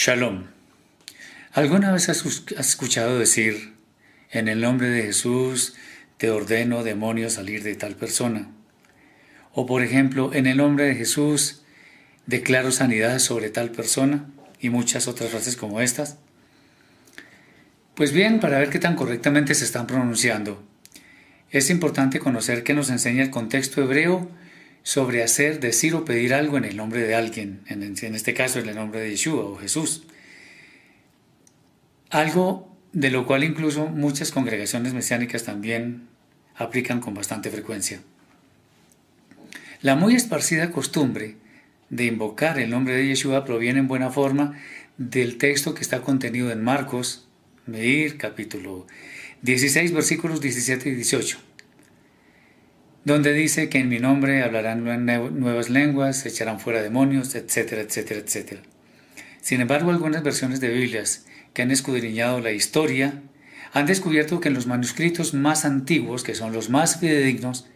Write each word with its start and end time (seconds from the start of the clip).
Shalom. 0.00 0.44
¿Alguna 1.52 1.90
vez 1.90 2.08
has 2.08 2.24
escuchado 2.24 3.18
decir, 3.18 3.74
en 4.30 4.46
el 4.46 4.60
nombre 4.60 4.88
de 4.90 5.02
Jesús 5.02 5.74
te 6.18 6.30
ordeno, 6.30 6.84
demonio, 6.84 7.30
salir 7.30 7.64
de 7.64 7.74
tal 7.74 7.96
persona? 7.96 8.48
O 9.54 9.66
por 9.66 9.82
ejemplo, 9.82 10.32
en 10.32 10.46
el 10.46 10.58
nombre 10.58 10.84
de 10.84 10.94
Jesús 10.94 11.62
declaro 12.26 12.70
sanidad 12.70 13.18
sobre 13.18 13.50
tal 13.50 13.72
persona 13.72 14.30
y 14.60 14.68
muchas 14.70 15.08
otras 15.08 15.30
frases 15.30 15.56
como 15.56 15.80
estas. 15.80 16.18
Pues 17.96 18.12
bien, 18.12 18.38
para 18.38 18.60
ver 18.60 18.70
qué 18.70 18.78
tan 18.78 18.94
correctamente 18.94 19.52
se 19.56 19.64
están 19.64 19.88
pronunciando, 19.88 20.62
es 21.50 21.70
importante 21.70 22.20
conocer 22.20 22.62
qué 22.62 22.72
nos 22.72 22.90
enseña 22.90 23.24
el 23.24 23.30
contexto 23.30 23.82
hebreo 23.82 24.30
sobre 24.82 25.22
hacer, 25.22 25.60
decir 25.60 25.94
o 25.94 26.04
pedir 26.04 26.34
algo 26.34 26.56
en 26.56 26.64
el 26.64 26.76
nombre 26.76 27.02
de 27.02 27.14
alguien, 27.14 27.60
en, 27.66 27.82
este 27.82 28.34
caso 28.34 28.58
en 28.58 28.68
el 28.68 28.74
nombre 28.76 29.00
de 29.00 29.10
Yeshua 29.10 29.44
o 29.44 29.56
Jesús. 29.56 30.04
Algo 32.10 32.74
de 32.92 33.10
lo 33.10 33.26
cual 33.26 33.44
incluso 33.44 33.86
muchas 33.86 34.30
congregaciones 34.30 34.94
mesiánicas 34.94 35.44
también 35.44 36.08
aplican 36.56 37.00
con 37.00 37.14
bastante 37.14 37.50
frecuencia. 37.50 38.00
La 39.82 39.94
muy 39.94 40.14
esparcida 40.14 40.72
costumbre 40.72 41.36
de 41.90 42.06
invocar 42.06 42.58
el 42.58 42.70
nombre 42.70 42.94
de 42.94 43.06
Yeshua 43.06 43.44
proviene 43.44 43.80
en 43.80 43.88
buena 43.88 44.10
forma 44.10 44.58
del 44.96 45.38
texto 45.38 45.74
que 45.74 45.82
está 45.82 46.00
contenido 46.00 46.50
en 46.50 46.62
Marcos, 46.62 47.28
Meir, 47.66 48.16
capítulo 48.16 48.86
16, 49.42 49.92
versículos 49.92 50.40
17 50.40 50.88
y 50.88 50.94
18 50.94 51.47
donde 53.08 53.32
dice 53.32 53.68
que 53.68 53.78
en 53.78 53.88
mi 53.88 53.98
nombre 53.98 54.42
hablarán 54.42 54.84
nuevas 54.84 55.70
lenguas, 55.70 56.24
echarán 56.26 56.60
fuera 56.60 56.82
demonios, 56.82 57.34
etcétera, 57.34 57.82
etcétera, 57.82 58.20
etcétera. 58.20 58.62
Sin 59.40 59.60
embargo, 59.60 59.90
algunas 59.90 60.22
versiones 60.22 60.60
de 60.60 60.68
Biblias 60.68 61.24
que 61.52 61.62
han 61.62 61.70
escudriñado 61.70 62.40
la 62.40 62.52
historia 62.52 63.22
han 63.72 63.86
descubierto 63.86 64.40
que 64.40 64.48
en 64.48 64.54
los 64.54 64.66
manuscritos 64.66 65.34
más 65.34 65.64
antiguos, 65.64 66.22
que 66.22 66.34
son 66.34 66.52
los 66.52 66.70
más 66.70 67.00
fidedignos, 67.00 67.66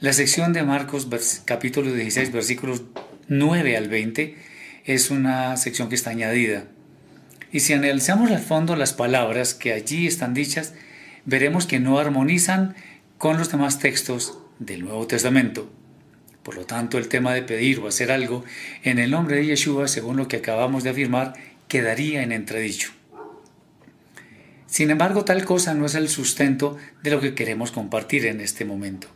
la 0.00 0.12
sección 0.12 0.52
de 0.52 0.62
Marcos 0.62 1.08
capítulo 1.44 1.92
16 1.92 2.32
versículos 2.32 2.82
9 3.28 3.76
al 3.76 3.88
20 3.88 4.36
es 4.84 5.10
una 5.10 5.56
sección 5.56 5.88
que 5.88 5.94
está 5.94 6.10
añadida. 6.10 6.64
Y 7.52 7.60
si 7.60 7.72
analizamos 7.72 8.30
al 8.30 8.40
fondo 8.40 8.76
las 8.76 8.92
palabras 8.92 9.54
que 9.54 9.72
allí 9.72 10.06
están 10.06 10.34
dichas, 10.34 10.74
veremos 11.24 11.66
que 11.66 11.80
no 11.80 11.98
armonizan 11.98 12.74
con 13.18 13.38
los 13.38 13.50
demás 13.50 13.78
textos 13.78 14.38
del 14.58 14.84
Nuevo 14.84 15.06
Testamento. 15.06 15.70
Por 16.42 16.56
lo 16.56 16.66
tanto, 16.66 16.98
el 16.98 17.08
tema 17.08 17.34
de 17.34 17.42
pedir 17.42 17.78
o 17.78 17.88
hacer 17.88 18.10
algo 18.10 18.44
en 18.82 18.98
el 18.98 19.10
nombre 19.10 19.36
de 19.36 19.46
Yeshua, 19.46 19.86
según 19.88 20.16
lo 20.16 20.28
que 20.28 20.36
acabamos 20.36 20.82
de 20.82 20.90
afirmar, 20.90 21.34
quedaría 21.68 22.22
en 22.22 22.32
entredicho. 22.32 22.90
Sin 24.66 24.90
embargo, 24.90 25.24
tal 25.24 25.44
cosa 25.44 25.74
no 25.74 25.86
es 25.86 25.94
el 25.94 26.08
sustento 26.08 26.78
de 27.02 27.10
lo 27.10 27.20
que 27.20 27.34
queremos 27.34 27.70
compartir 27.70 28.26
en 28.26 28.40
este 28.40 28.64
momento. 28.64 29.08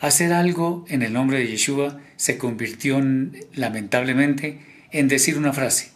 Hacer 0.00 0.32
algo 0.32 0.84
en 0.88 1.02
el 1.02 1.12
nombre 1.12 1.38
de 1.38 1.46
Yeshua 1.46 2.00
se 2.16 2.36
convirtió 2.36 3.00
lamentablemente 3.54 4.58
en 4.90 5.06
decir 5.06 5.38
una 5.38 5.52
frase, 5.52 5.92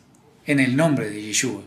en 0.47 0.61
el 0.61 0.77
nombre 0.77 1.11
de 1.11 1.23
Yeshua. 1.23 1.63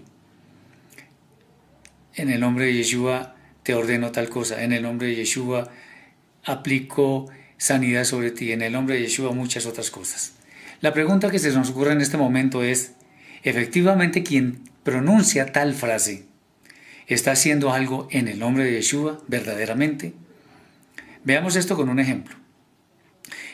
En 2.16 2.30
el 2.30 2.40
nombre 2.40 2.68
de 2.68 2.76
Yeshua 2.76 3.36
te 3.64 3.74
ordeno 3.74 4.12
tal 4.12 4.30
cosa, 4.30 4.64
en 4.64 4.72
el 4.72 4.84
nombre 4.84 5.08
de 5.08 5.16
Yeshua 5.16 5.70
aplico 6.44 7.30
sanidad 7.58 8.06
sobre 8.06 8.32
ti, 8.32 8.52
en 8.52 8.62
el 8.62 8.74
nombre 8.74 8.96
de 8.96 9.02
Yeshua 9.02 9.34
muchas 9.34 9.66
otras 9.66 9.92
cosas. 9.92 10.34
La 10.82 10.94
pregunta 10.94 11.30
que 11.30 11.40
se 11.40 11.52
nos 11.52 11.72
ocurre 11.72 11.92
en 11.92 12.02
este 12.02 12.18
momento 12.18 12.64
es, 12.64 12.94
¿efectivamente 13.44 14.24
quien 14.24 14.64
pronuncia 14.84 15.52
tal 15.52 15.74
frase 15.74 16.26
está 17.08 17.32
haciendo 17.32 17.74
algo 17.74 18.08
en 18.12 18.28
el 18.28 18.40
nombre 18.40 18.64
de 18.64 18.74
Yeshua 18.74 19.22
verdaderamente? 19.28 20.14
Veamos 21.24 21.56
esto 21.56 21.76
con 21.76 21.90
un 21.90 22.00
ejemplo. 22.00 22.36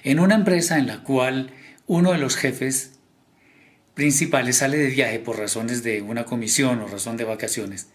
En 0.03 0.19
una 0.19 0.35
empresa 0.35 0.77
en 0.77 0.85
la 0.85 1.01
cual 1.01 1.51
uno 1.87 2.11
de 2.11 2.19
los 2.19 2.35
jefes 2.35 2.99
principales 3.95 4.57
sale 4.57 4.77
de 4.77 4.87
viaje 4.87 5.19
por 5.19 5.39
razones 5.39 5.81
de 5.81 6.01
una 6.01 6.25
comisión 6.25 6.79
o 6.81 6.87
razón 6.87 7.17
de 7.17 7.23
vacaciones, 7.23 7.89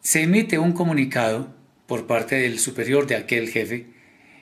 se 0.00 0.22
emite 0.22 0.58
un 0.58 0.72
comunicado 0.72 1.54
por 1.86 2.06
parte 2.06 2.36
del 2.36 2.58
superior 2.58 3.06
de 3.06 3.16
aquel 3.16 3.48
jefe, 3.48 3.86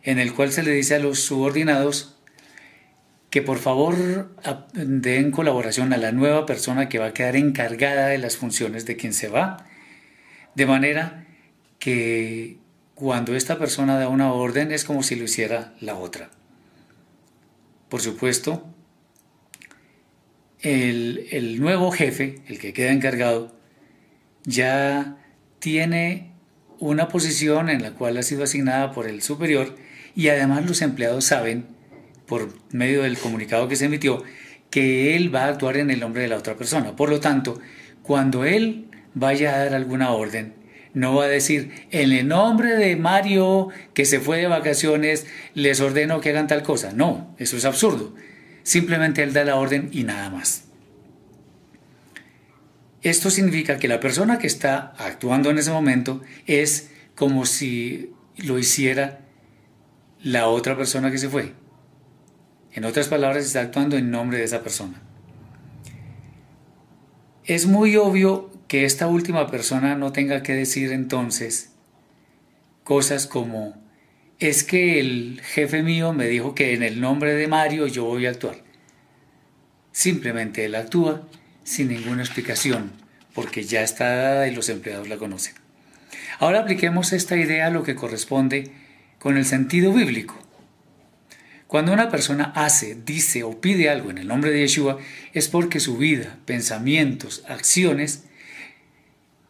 en 0.03 0.19
el 0.19 0.33
cual 0.35 0.53
se 0.53 0.63
le 0.63 0.73
dice 0.73 0.95
a 0.95 0.99
los 0.99 1.21
subordinados 1.21 2.17
que 3.31 3.41
por 3.41 3.59
favor 3.59 3.97
den 4.75 5.31
colaboración 5.31 5.93
a 5.93 5.97
la 5.97 6.13
nueva 6.13 6.45
persona 6.45 6.89
que 6.89 6.99
va 6.99 7.07
a 7.07 7.15
quedar 7.15 7.35
encargada 7.35 8.09
de 8.09 8.19
las 8.19 8.37
funciones 8.37 8.85
de 8.85 8.97
quien 8.97 9.15
se 9.15 9.29
va, 9.29 9.67
de 10.55 10.67
manera 10.67 11.27
que 11.79 12.59
cuando 12.95 13.35
esta 13.35 13.59
persona 13.59 13.99
da 13.99 14.09
una 14.09 14.33
orden 14.33 14.71
es 14.71 14.85
como 14.85 15.03
si 15.03 15.17
lo 15.17 15.25
hiciera 15.25 15.75
la 15.81 15.97
otra. 15.97 16.31
Por 17.89 18.03
supuesto, 18.03 18.69
el, 20.61 21.27
el 21.31 21.59
nuevo 21.59 21.91
jefe, 21.91 22.43
el 22.49 22.59
que 22.59 22.73
queda 22.73 22.93
encargado, 22.93 23.57
ya 24.45 25.17
tiene 25.59 26.31
una 26.82 27.06
posición 27.06 27.70
en 27.70 27.81
la 27.81 27.93
cual 27.93 28.16
ha 28.16 28.25
sido 28.25 28.43
asignada 28.43 28.91
por 28.91 29.06
el 29.06 29.22
superior 29.22 29.76
y 30.16 30.28
además 30.28 30.66
los 30.66 30.82
empleados 30.82 31.25
saben, 31.25 31.66
por 32.26 32.48
medio 32.72 33.04
del 33.04 33.19
comunicado 33.19 33.69
que 33.69 33.76
se 33.76 33.84
emitió, 33.84 34.25
que 34.69 35.15
él 35.15 35.32
va 35.32 35.44
a 35.44 35.48
actuar 35.48 35.76
en 35.76 35.91
el 35.91 36.00
nombre 36.00 36.22
de 36.22 36.28
la 36.28 36.37
otra 36.37 36.56
persona. 36.56 36.97
Por 36.97 37.09
lo 37.09 37.20
tanto, 37.20 37.60
cuando 38.03 38.44
él 38.44 38.87
vaya 39.15 39.54
a 39.54 39.59
dar 39.65 39.75
alguna 39.75 40.10
orden, 40.10 40.54
no 40.93 41.15
va 41.15 41.26
a 41.26 41.28
decir, 41.28 41.70
en 41.93 42.10
el 42.10 42.26
nombre 42.26 42.75
de 42.75 42.97
Mario 42.97 43.69
que 43.94 44.04
se 44.04 44.19
fue 44.19 44.38
de 44.38 44.49
vacaciones, 44.49 45.26
les 45.54 45.81
ordeno 45.81 46.20
que 46.20 46.31
hagan 46.31 46.49
tal 46.49 46.64
cosa. 46.64 46.93
No, 46.93 47.32
eso 47.38 47.56
es 47.56 47.64
absurdo. 47.64 48.12
Simplemente 48.64 49.22
él 49.22 49.32
da 49.32 49.44
la 49.44 49.54
orden 49.54 49.88
y 49.93 50.03
nada 50.03 50.31
más. 50.31 50.64
Esto 53.03 53.31
significa 53.31 53.79
que 53.79 53.89
la 53.89 53.99
persona 53.99 54.39
que 54.39 54.47
está 54.47 54.95
actuando 54.97 55.51
en 55.51 55.59
ese 55.59 55.73
momento 55.73 56.23
es 56.47 56.91
como 57.17 57.47
si 57.47 58.13
lo 58.37 58.59
hiciera 58.59 59.21
la 60.23 60.47
otra 60.47 60.77
persona 60.77 61.11
que 61.11 61.19
se 61.19 61.29
fue. 61.29 61.53
En 62.73 62.85
otras 62.85 63.09
palabras, 63.09 63.45
está 63.45 63.61
actuando 63.61 63.97
en 63.97 64.11
nombre 64.11 64.39
de 64.39 64.45
esa 64.45 64.62
persona. 64.62 65.03
Es 67.45 67.67
muy 67.67 67.97
obvio 67.97 68.51
que 68.69 68.85
esta 68.85 69.09
última 69.09 69.49
persona 69.51 69.97
no 69.97 70.12
tenga 70.12 70.43
que 70.45 70.55
decir 70.55 70.93
entonces 70.93 71.73
cosas 72.85 73.27
como, 73.27 73.75
es 74.39 74.62
que 74.62 75.01
el 75.01 75.41
jefe 75.43 75.83
mío 75.83 76.12
me 76.12 76.27
dijo 76.27 76.55
que 76.55 76.73
en 76.73 76.83
el 76.83 77.01
nombre 77.01 77.35
de 77.35 77.49
Mario 77.49 77.89
yo 77.89 78.05
voy 78.05 78.27
a 78.27 78.31
actuar. 78.31 78.62
Simplemente 79.91 80.65
él 80.65 80.75
actúa 80.77 81.29
sin 81.65 81.89
ninguna 81.89 82.23
explicación, 82.23 82.93
porque 83.34 83.65
ya 83.65 83.83
está 83.83 84.09
dada 84.15 84.49
y 84.49 84.55
los 84.55 84.69
empleados 84.69 85.09
la 85.09 85.17
conocen. 85.17 85.55
Ahora 86.39 86.61
apliquemos 86.61 87.12
esta 87.12 87.37
idea 87.37 87.67
a 87.67 87.71
lo 87.71 87.83
que 87.83 87.95
corresponde 87.95 88.73
con 89.19 89.37
el 89.37 89.45
sentido 89.45 89.93
bíblico. 89.93 90.39
Cuando 91.67 91.93
una 91.93 92.11
persona 92.11 92.53
hace, 92.55 92.97
dice 92.97 93.45
o 93.45 93.61
pide 93.61 93.89
algo 93.89 94.11
en 94.11 94.19
el 94.19 94.28
nombre 94.28 94.50
de 94.50 94.61
Yeshua, 94.61 94.99
es 95.33 95.49
porque 95.49 95.81
su 95.81 95.97
vida, 95.97 96.38
pensamientos, 96.44 97.44
acciones 97.49 98.25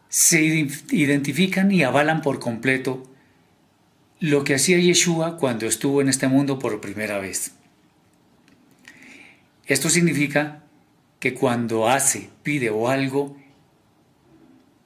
se 0.07 0.41
identifican 0.43 1.71
y 1.71 1.83
avalan 1.83 2.21
por 2.21 2.39
completo 2.39 3.11
lo 4.19 4.45
que 4.45 4.55
hacía 4.55 4.77
Yeshua 4.77 5.37
cuando 5.37 5.65
estuvo 5.65 5.99
en 5.99 6.07
este 6.07 6.29
mundo 6.29 6.59
por 6.59 6.79
primera 6.79 7.17
vez. 7.17 7.55
Esto 9.65 9.89
significa 9.89 10.62
que 11.23 11.33
cuando 11.33 11.87
hace, 11.87 12.29
pide 12.43 12.69
o 12.69 12.89
algo, 12.89 13.37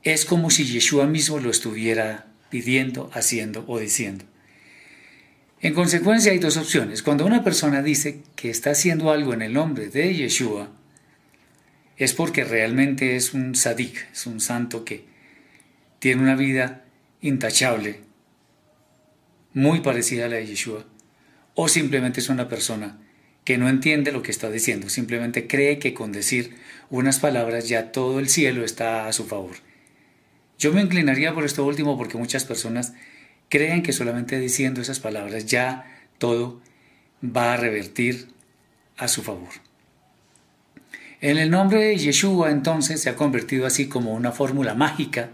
es 0.03 0.23
como 0.23 0.51
si 0.51 0.65
Yeshua 0.65 1.07
mismo 1.07 1.39
lo 1.39 1.49
estuviera 1.49 2.27
pidiendo, 2.51 3.09
haciendo 3.11 3.65
o 3.67 3.79
diciendo. 3.79 4.23
En 5.61 5.73
consecuencia 5.73 6.31
hay 6.31 6.37
dos 6.37 6.57
opciones. 6.57 7.01
Cuando 7.01 7.25
una 7.25 7.43
persona 7.43 7.81
dice 7.81 8.21
que 8.35 8.51
está 8.51 8.69
haciendo 8.69 9.09
algo 9.09 9.33
en 9.33 9.41
el 9.41 9.53
nombre 9.53 9.87
de 9.87 10.13
Yeshua, 10.13 10.69
es 11.97 12.13
porque 12.13 12.43
realmente 12.43 13.15
es 13.15 13.33
un 13.33 13.55
sadik, 13.55 14.07
es 14.13 14.27
un 14.27 14.39
santo 14.39 14.85
que 14.85 15.05
tiene 15.97 16.21
una 16.21 16.35
vida 16.35 16.85
intachable, 17.19 18.01
muy 19.55 19.79
parecida 19.79 20.25
a 20.25 20.29
la 20.29 20.35
de 20.35 20.45
Yeshua, 20.45 20.85
o 21.55 21.67
simplemente 21.67 22.19
es 22.19 22.29
una 22.29 22.47
persona 22.47 22.99
que 23.47 23.57
no 23.57 23.69
entiende 23.69 24.11
lo 24.11 24.23
que 24.23 24.31
está 24.31 24.51
diciendo, 24.51 24.89
simplemente 24.89 25.47
cree 25.47 25.79
que 25.79 25.93
con 25.93 26.11
decir 26.11 26.57
unas 26.89 27.19
palabras 27.19 27.69
ya 27.69 27.93
todo 27.93 28.19
el 28.19 28.27
cielo 28.27 28.65
está 28.65 29.07
a 29.07 29.13
su 29.13 29.23
favor. 29.23 29.55
Yo 30.59 30.73
me 30.73 30.81
inclinaría 30.81 31.33
por 31.33 31.45
esto 31.45 31.65
último 31.65 31.97
porque 31.97 32.17
muchas 32.17 32.43
personas 32.43 32.91
creen 33.47 33.83
que 33.83 33.93
solamente 33.93 34.37
diciendo 34.37 34.81
esas 34.81 34.99
palabras 34.99 35.45
ya 35.45 35.85
todo 36.17 36.59
va 37.23 37.53
a 37.53 37.55
revertir 37.55 38.27
a 38.97 39.07
su 39.07 39.23
favor. 39.23 39.53
En 41.21 41.37
el 41.37 41.49
nombre 41.49 41.79
de 41.79 41.97
Yeshua 41.97 42.51
entonces 42.51 43.01
se 43.01 43.09
ha 43.09 43.15
convertido 43.15 43.65
así 43.65 43.87
como 43.87 44.13
una 44.13 44.33
fórmula 44.33 44.73
mágica 44.73 45.29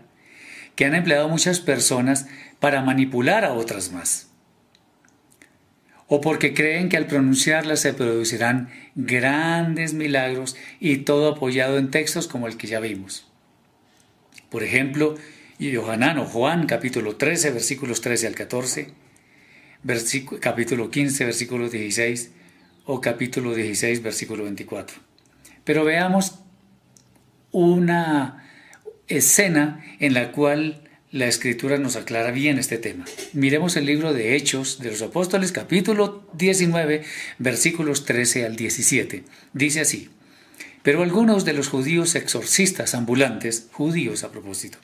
que 0.76 0.86
han 0.86 0.94
empleado 0.94 1.30
muchas 1.30 1.60
personas 1.60 2.28
para 2.60 2.84
manipular 2.84 3.44
a 3.44 3.54
otras 3.54 3.92
más. 3.92 4.28
O 6.08 6.22
porque 6.22 6.54
creen 6.54 6.90
que 6.90 6.98
al 6.98 7.08
pronunciarla 7.08 7.76
se 7.76 7.94
producirán 7.94 8.70
grandes 8.96 9.94
milagros 9.94 10.56
y 10.80 10.98
todo 10.98 11.30
apoyado 11.30 11.78
en 11.78 11.92
textos 11.92 12.28
como 12.28 12.48
el 12.48 12.58
que 12.58 12.68
ya 12.68 12.80
vimos. 12.80 13.26
Por 14.50 14.64
ejemplo, 14.64 15.16
Yohanan 15.60 16.18
o 16.20 16.26
Juan 16.26 16.68
capítulo 16.68 17.16
13 17.16 17.52
versículos 17.52 18.02
13 18.02 18.28
al 18.28 18.36
14, 18.36 18.94
capítulo 20.40 20.92
15 20.92 21.26
versículo 21.26 21.70
16 21.70 22.32
o 22.86 23.02
capítulo 23.02 23.56
16 23.56 24.04
versículo 24.04 24.44
24. 24.44 24.98
Pero 25.64 25.86
veamos 25.86 26.40
una 27.52 28.44
escena 29.08 29.84
en 30.00 30.14
la 30.14 30.32
cual 30.32 30.83
la 31.14 31.28
escritura 31.28 31.78
nos 31.78 31.96
aclara 31.96 32.32
bien 32.32 32.58
este 32.58 32.80
tema. 32.80 33.06
Miremos 33.34 33.76
el 33.78 33.86
libro 33.86 34.14
de 34.14 34.36
Hechos 34.36 34.80
de 34.80 34.90
los 34.90 35.04
Apóstoles, 35.04 35.52
capítulo 35.52 36.28
19, 36.34 37.04
versículos 37.38 38.06
13 38.06 38.48
al 38.48 38.56
17. 38.56 39.24
Dice 39.54 39.82
así, 39.82 40.10
pero 40.82 41.04
algunos 41.04 41.46
de 41.46 41.54
los 41.54 41.68
judíos 41.68 42.16
exorcistas 42.16 42.96
ambulantes, 42.96 43.68
judíos 43.72 44.24
a 44.24 44.32
propósito, 44.32 44.80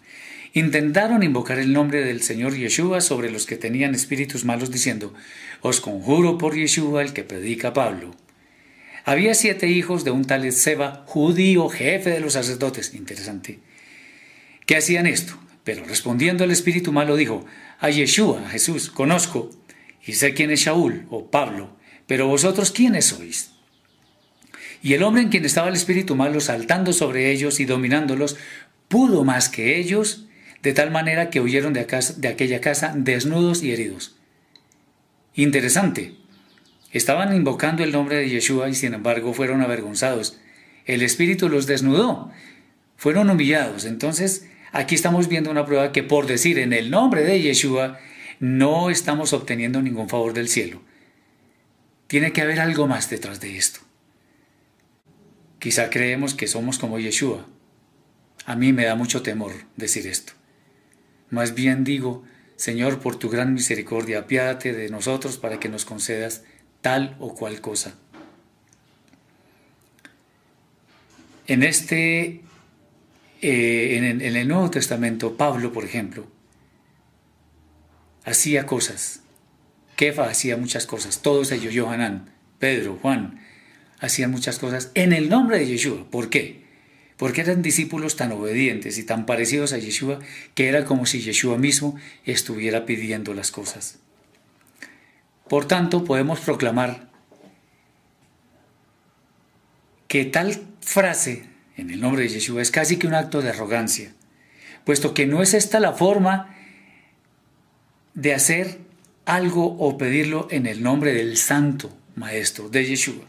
intentaron 0.53 1.23
invocar 1.23 1.57
el 1.57 1.73
nombre 1.73 2.05
del 2.05 2.21
Señor 2.21 2.55
Yeshua 2.55 3.01
sobre 3.01 3.31
los 3.31 3.47
que 3.47 3.57
tenían 3.57 3.95
espíritus 3.95 4.45
malos, 4.45 4.69
diciendo, 4.69 5.15
Os 5.61 5.81
conjuro 5.81 6.37
por 6.37 6.55
Yeshua 6.55 7.01
el 7.01 7.11
que 7.11 7.23
predica 7.23 7.73
Pablo. 7.73 8.15
Había 9.03 9.33
siete 9.33 9.67
hijos 9.67 10.03
de 10.03 10.11
un 10.11 10.25
tal 10.25 10.51
Seba, 10.51 11.05
judío, 11.07 11.69
jefe 11.69 12.11
de 12.11 12.19
los 12.19 12.33
sacerdotes. 12.33 12.93
Interesante 12.93 13.57
¿Qué 14.67 14.77
hacían 14.77 15.07
esto? 15.07 15.48
Pero 15.63 15.83
respondiendo 15.85 16.43
el 16.43 16.51
espíritu 16.51 16.91
malo 16.91 17.15
dijo, 17.15 17.45
a 17.79 17.89
Yeshua, 17.89 18.45
a 18.45 18.49
Jesús, 18.49 18.89
conozco 18.89 19.49
y 20.05 20.13
sé 20.13 20.33
quién 20.33 20.51
es 20.51 20.61
Shaul 20.61 21.05
o 21.09 21.29
Pablo, 21.29 21.77
pero 22.07 22.27
vosotros 22.27 22.71
quiénes 22.71 23.05
sois. 23.05 23.51
Y 24.81 24.93
el 24.93 25.03
hombre 25.03 25.21
en 25.21 25.29
quien 25.29 25.45
estaba 25.45 25.67
el 25.67 25.75
espíritu 25.75 26.15
malo 26.15 26.39
saltando 26.39 26.93
sobre 26.93 27.31
ellos 27.31 27.59
y 27.59 27.65
dominándolos, 27.65 28.37
pudo 28.87 29.23
más 29.23 29.49
que 29.49 29.77
ellos, 29.77 30.25
de 30.63 30.73
tal 30.73 30.91
manera 30.91 31.29
que 31.29 31.41
huyeron 31.41 31.73
de, 31.73 31.85
de 32.17 32.27
aquella 32.27 32.61
casa 32.61 32.93
desnudos 32.95 33.63
y 33.63 33.71
heridos. 33.71 34.15
Interesante. 35.35 36.15
Estaban 36.91 37.35
invocando 37.35 37.83
el 37.83 37.91
nombre 37.91 38.17
de 38.17 38.29
Yeshua 38.29 38.69
y 38.69 38.73
sin 38.73 38.93
embargo 38.93 39.33
fueron 39.33 39.61
avergonzados. 39.61 40.39
El 40.85 41.01
espíritu 41.03 41.49
los 41.49 41.67
desnudó. 41.67 42.31
Fueron 42.97 43.29
humillados. 43.29 43.85
Entonces, 43.85 44.47
Aquí 44.71 44.95
estamos 44.95 45.27
viendo 45.27 45.49
una 45.49 45.65
prueba 45.65 45.91
que 45.91 46.03
por 46.03 46.27
decir 46.27 46.59
en 46.59 46.73
el 46.73 46.91
nombre 46.91 47.23
de 47.23 47.41
Yeshua 47.41 47.99
no 48.39 48.89
estamos 48.89 49.33
obteniendo 49.33 49.81
ningún 49.81 50.09
favor 50.09 50.33
del 50.33 50.47
cielo. 50.47 50.81
Tiene 52.07 52.31
que 52.31 52.41
haber 52.41 52.59
algo 52.59 52.87
más 52.87 53.09
detrás 53.09 53.39
de 53.39 53.57
esto. 53.57 53.81
Quizá 55.59 55.89
creemos 55.89 56.33
que 56.33 56.47
somos 56.47 56.79
como 56.79 56.99
Yeshua. 56.99 57.47
A 58.45 58.55
mí 58.55 58.73
me 58.73 58.85
da 58.85 58.95
mucho 58.95 59.21
temor 59.21 59.51
decir 59.75 60.07
esto. 60.07 60.33
Más 61.29 61.53
bien 61.53 61.83
digo, 61.83 62.23
Señor, 62.55 62.99
por 62.99 63.17
tu 63.17 63.29
gran 63.29 63.53
misericordia, 63.53 64.19
apiádate 64.19 64.73
de 64.73 64.89
nosotros 64.89 65.37
para 65.37 65.59
que 65.59 65.69
nos 65.69 65.85
concedas 65.85 66.43
tal 66.81 67.15
o 67.19 67.35
cual 67.35 67.61
cosa. 67.61 67.95
En 71.47 71.63
este 71.63 72.41
eh, 73.41 73.97
en, 73.97 74.21
el 74.21 74.47
Nuevo 74.47 74.69
Testamento, 74.69 75.37
Pablo, 75.37 75.71
por 75.71 75.85
ejemplo, 75.85 76.27
hacía 78.25 78.65
cosas. 78.65 79.21
Kefa 79.95 80.25
hacía 80.25 80.57
muchas 80.57 80.85
cosas. 80.85 81.21
Todos 81.21 81.51
ellos, 81.51 81.73
Johanán, 81.75 82.31
Pedro, 82.59 82.97
Juan, 83.01 83.41
hacían 83.99 84.31
muchas 84.31 84.59
cosas 84.59 84.91
en 84.93 85.13
el 85.13 85.29
nombre 85.29 85.59
de 85.59 85.67
Yeshua. 85.67 86.09
¿Por 86.09 86.29
qué? 86.29 86.63
Porque 87.17 87.41
eran 87.41 87.61
discípulos 87.61 88.15
tan 88.15 88.31
obedientes 88.31 88.97
y 88.97 89.03
tan 89.03 89.25
parecidos 89.25 89.73
a 89.73 89.77
Yeshua 89.77 90.19
que 90.55 90.69
era 90.69 90.85
como 90.85 91.05
si 91.05 91.21
Yeshua 91.21 91.57
mismo 91.57 91.97
estuviera 92.23 92.85
pidiendo 92.85 93.33
las 93.33 93.51
cosas. 93.51 93.99
Por 95.49 95.65
tanto, 95.65 96.05
podemos 96.05 96.39
proclamar 96.39 97.09
que 100.07 100.25
tal 100.25 100.61
frase 100.81 101.45
en 101.79 101.89
el 101.89 102.01
nombre 102.01 102.23
de 102.23 102.29
Yeshua 102.29 102.61
es 102.61 102.71
casi 102.71 102.97
que 102.97 103.07
un 103.07 103.13
acto 103.13 103.41
de 103.41 103.49
arrogancia, 103.49 104.13
puesto 104.83 105.13
que 105.13 105.25
no 105.25 105.41
es 105.41 105.53
esta 105.53 105.79
la 105.79 105.93
forma 105.93 106.55
de 108.13 108.33
hacer 108.33 108.79
algo 109.25 109.77
o 109.77 109.97
pedirlo 109.97 110.47
en 110.51 110.65
el 110.65 110.83
nombre 110.83 111.13
del 111.13 111.37
Santo 111.37 111.95
Maestro, 112.15 112.69
de 112.69 112.85
Yeshua. 112.85 113.23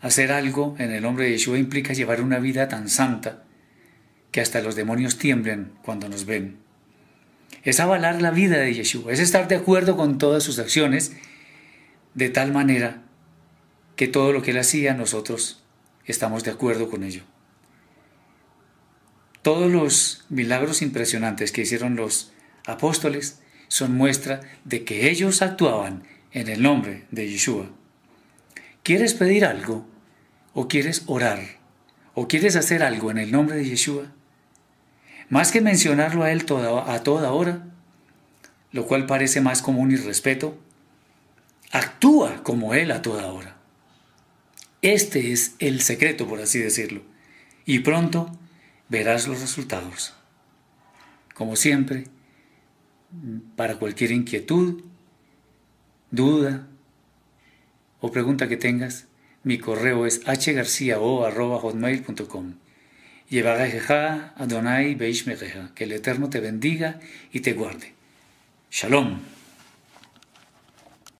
Hacer 0.00 0.32
algo 0.32 0.74
en 0.78 0.90
el 0.90 1.02
nombre 1.02 1.26
de 1.26 1.32
Yeshua 1.32 1.58
implica 1.58 1.92
llevar 1.92 2.20
una 2.20 2.38
vida 2.38 2.68
tan 2.68 2.88
santa 2.88 3.44
que 4.32 4.40
hasta 4.40 4.60
los 4.60 4.74
demonios 4.74 5.18
tiemblen 5.18 5.72
cuando 5.82 6.08
nos 6.08 6.24
ven. 6.24 6.56
Es 7.62 7.78
avalar 7.78 8.22
la 8.22 8.30
vida 8.30 8.58
de 8.58 8.74
Yeshua, 8.74 9.12
es 9.12 9.20
estar 9.20 9.46
de 9.48 9.56
acuerdo 9.56 9.96
con 9.96 10.18
todas 10.18 10.42
sus 10.42 10.58
acciones, 10.58 11.12
de 12.14 12.30
tal 12.30 12.52
manera 12.52 13.02
que 13.96 14.08
todo 14.08 14.32
lo 14.32 14.42
que 14.42 14.52
él 14.52 14.58
hacía 14.58 14.94
nosotros 14.94 15.59
estamos 16.10 16.44
de 16.44 16.50
acuerdo 16.50 16.90
con 16.90 17.04
ello. 17.04 17.22
Todos 19.42 19.70
los 19.70 20.24
milagros 20.28 20.82
impresionantes 20.82 21.50
que 21.50 21.62
hicieron 21.62 21.96
los 21.96 22.32
apóstoles 22.66 23.40
son 23.68 23.94
muestra 23.96 24.40
de 24.64 24.84
que 24.84 25.10
ellos 25.10 25.40
actuaban 25.40 26.02
en 26.32 26.48
el 26.48 26.62
nombre 26.62 27.06
de 27.10 27.30
Yeshua. 27.30 27.70
¿Quieres 28.82 29.14
pedir 29.14 29.44
algo? 29.44 29.86
¿O 30.52 30.68
quieres 30.68 31.04
orar? 31.06 31.40
¿O 32.14 32.28
quieres 32.28 32.56
hacer 32.56 32.82
algo 32.82 33.10
en 33.10 33.18
el 33.18 33.32
nombre 33.32 33.56
de 33.56 33.64
Yeshua? 33.64 34.12
Más 35.28 35.52
que 35.52 35.60
mencionarlo 35.60 36.24
a 36.24 36.32
Él 36.32 36.44
a 36.86 37.02
toda 37.02 37.32
hora, 37.32 37.66
lo 38.72 38.86
cual 38.86 39.06
parece 39.06 39.40
más 39.40 39.62
como 39.62 39.80
un 39.80 39.92
irrespeto, 39.92 40.58
actúa 41.70 42.42
como 42.42 42.74
Él 42.74 42.90
a 42.90 43.00
toda 43.00 43.26
hora. 43.32 43.59
Este 44.82 45.32
es 45.32 45.56
el 45.58 45.80
secreto, 45.82 46.26
por 46.26 46.40
así 46.40 46.58
decirlo. 46.58 47.02
Y 47.66 47.80
pronto 47.80 48.34
verás 48.88 49.28
los 49.28 49.40
resultados. 49.40 50.14
Como 51.34 51.56
siempre, 51.56 52.06
para 53.56 53.74
cualquier 53.76 54.12
inquietud, 54.12 54.82
duda 56.10 56.66
o 58.00 58.10
pregunta 58.10 58.48
que 58.48 58.56
tengas, 58.56 59.06
mi 59.42 59.58
correo 59.58 60.06
es 60.06 60.22
hgarciao.hotmail.com. 60.24 62.54
Adonai 64.36 64.96
Que 65.74 65.84
el 65.84 65.92
Eterno 65.92 66.30
te 66.30 66.40
bendiga 66.40 66.98
y 67.32 67.40
te 67.40 67.52
guarde. 67.52 67.92
Shalom. 68.70 69.20